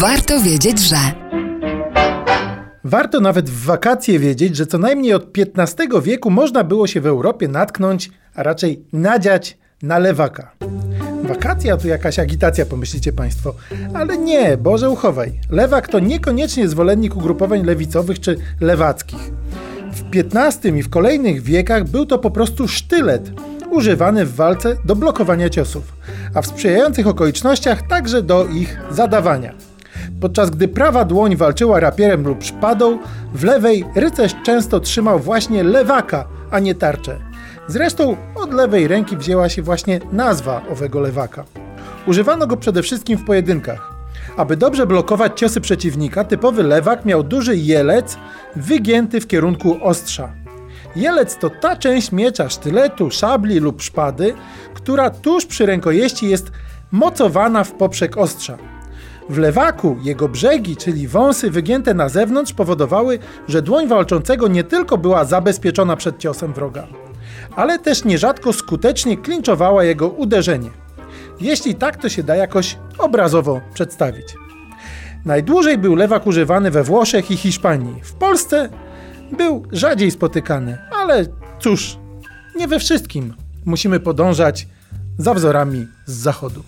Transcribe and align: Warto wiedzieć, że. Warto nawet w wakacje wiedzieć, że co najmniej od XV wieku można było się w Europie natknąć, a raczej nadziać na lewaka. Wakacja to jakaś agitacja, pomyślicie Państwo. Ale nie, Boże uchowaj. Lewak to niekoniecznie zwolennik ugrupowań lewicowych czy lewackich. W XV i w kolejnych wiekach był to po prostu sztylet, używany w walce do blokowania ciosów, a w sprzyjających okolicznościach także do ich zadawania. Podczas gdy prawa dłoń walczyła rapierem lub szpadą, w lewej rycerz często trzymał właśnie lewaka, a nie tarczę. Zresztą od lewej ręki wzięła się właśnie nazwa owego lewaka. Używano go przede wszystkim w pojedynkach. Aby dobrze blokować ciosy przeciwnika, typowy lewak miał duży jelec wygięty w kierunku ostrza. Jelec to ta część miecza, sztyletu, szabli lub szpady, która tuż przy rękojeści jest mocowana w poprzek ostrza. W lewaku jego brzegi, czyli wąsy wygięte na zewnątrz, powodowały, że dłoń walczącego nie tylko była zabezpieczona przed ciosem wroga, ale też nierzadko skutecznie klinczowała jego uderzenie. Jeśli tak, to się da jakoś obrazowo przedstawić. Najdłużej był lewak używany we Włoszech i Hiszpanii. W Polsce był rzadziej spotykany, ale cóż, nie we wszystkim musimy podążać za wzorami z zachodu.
Warto 0.00 0.40
wiedzieć, 0.40 0.80
że. 0.80 0.96
Warto 2.84 3.20
nawet 3.20 3.50
w 3.50 3.64
wakacje 3.64 4.18
wiedzieć, 4.18 4.56
że 4.56 4.66
co 4.66 4.78
najmniej 4.78 5.14
od 5.14 5.26
XV 5.58 6.02
wieku 6.02 6.30
można 6.30 6.64
było 6.64 6.86
się 6.86 7.00
w 7.00 7.06
Europie 7.06 7.48
natknąć, 7.48 8.10
a 8.34 8.42
raczej 8.42 8.84
nadziać 8.92 9.58
na 9.82 9.98
lewaka. 9.98 10.52
Wakacja 11.22 11.76
to 11.76 11.88
jakaś 11.88 12.18
agitacja, 12.18 12.66
pomyślicie 12.66 13.12
Państwo. 13.12 13.54
Ale 13.94 14.18
nie, 14.18 14.56
Boże 14.56 14.90
uchowaj. 14.90 15.40
Lewak 15.50 15.88
to 15.88 15.98
niekoniecznie 15.98 16.68
zwolennik 16.68 17.16
ugrupowań 17.16 17.64
lewicowych 17.64 18.20
czy 18.20 18.36
lewackich. 18.60 19.30
W 19.92 20.02
XV 20.14 20.76
i 20.76 20.82
w 20.82 20.90
kolejnych 20.90 21.42
wiekach 21.42 21.84
był 21.84 22.06
to 22.06 22.18
po 22.18 22.30
prostu 22.30 22.68
sztylet, 22.68 23.30
używany 23.70 24.26
w 24.26 24.34
walce 24.34 24.76
do 24.84 24.96
blokowania 24.96 25.48
ciosów, 25.48 25.92
a 26.34 26.42
w 26.42 26.46
sprzyjających 26.46 27.06
okolicznościach 27.06 27.86
także 27.88 28.22
do 28.22 28.46
ich 28.46 28.78
zadawania. 28.90 29.69
Podczas 30.20 30.50
gdy 30.50 30.68
prawa 30.68 31.04
dłoń 31.04 31.36
walczyła 31.36 31.80
rapierem 31.80 32.22
lub 32.26 32.44
szpadą, 32.44 32.98
w 33.34 33.44
lewej 33.44 33.84
rycerz 33.94 34.34
często 34.42 34.80
trzymał 34.80 35.18
właśnie 35.18 35.62
lewaka, 35.62 36.24
a 36.50 36.58
nie 36.58 36.74
tarczę. 36.74 37.18
Zresztą 37.68 38.16
od 38.34 38.54
lewej 38.54 38.88
ręki 38.88 39.16
wzięła 39.16 39.48
się 39.48 39.62
właśnie 39.62 40.00
nazwa 40.12 40.62
owego 40.70 41.00
lewaka. 41.00 41.44
Używano 42.06 42.46
go 42.46 42.56
przede 42.56 42.82
wszystkim 42.82 43.18
w 43.18 43.24
pojedynkach. 43.24 43.94
Aby 44.36 44.56
dobrze 44.56 44.86
blokować 44.86 45.40
ciosy 45.40 45.60
przeciwnika, 45.60 46.24
typowy 46.24 46.62
lewak 46.62 47.04
miał 47.04 47.22
duży 47.22 47.56
jelec 47.56 48.16
wygięty 48.56 49.20
w 49.20 49.26
kierunku 49.26 49.76
ostrza. 49.82 50.32
Jelec 50.96 51.36
to 51.36 51.50
ta 51.50 51.76
część 51.76 52.12
miecza, 52.12 52.48
sztyletu, 52.48 53.10
szabli 53.10 53.58
lub 53.58 53.82
szpady, 53.82 54.34
która 54.74 55.10
tuż 55.10 55.46
przy 55.46 55.66
rękojeści 55.66 56.28
jest 56.28 56.52
mocowana 56.92 57.64
w 57.64 57.72
poprzek 57.72 58.16
ostrza. 58.18 58.58
W 59.30 59.38
lewaku 59.38 59.96
jego 60.02 60.28
brzegi, 60.28 60.76
czyli 60.76 61.08
wąsy 61.08 61.50
wygięte 61.50 61.94
na 61.94 62.08
zewnątrz, 62.08 62.52
powodowały, 62.52 63.18
że 63.48 63.62
dłoń 63.62 63.88
walczącego 63.88 64.48
nie 64.48 64.64
tylko 64.64 64.98
była 64.98 65.24
zabezpieczona 65.24 65.96
przed 65.96 66.18
ciosem 66.18 66.52
wroga, 66.52 66.86
ale 67.56 67.78
też 67.78 68.04
nierzadko 68.04 68.52
skutecznie 68.52 69.16
klinczowała 69.16 69.84
jego 69.84 70.08
uderzenie. 70.08 70.70
Jeśli 71.40 71.74
tak, 71.74 71.96
to 71.96 72.08
się 72.08 72.22
da 72.22 72.36
jakoś 72.36 72.78
obrazowo 72.98 73.60
przedstawić. 73.74 74.26
Najdłużej 75.24 75.78
był 75.78 75.94
lewak 75.94 76.26
używany 76.26 76.70
we 76.70 76.84
Włoszech 76.84 77.30
i 77.30 77.36
Hiszpanii. 77.36 78.00
W 78.02 78.12
Polsce 78.12 78.68
był 79.32 79.62
rzadziej 79.72 80.10
spotykany, 80.10 80.78
ale 80.90 81.26
cóż, 81.60 81.98
nie 82.56 82.68
we 82.68 82.78
wszystkim 82.78 83.34
musimy 83.64 84.00
podążać 84.00 84.68
za 85.18 85.34
wzorami 85.34 85.86
z 86.06 86.12
zachodu. 86.12 86.62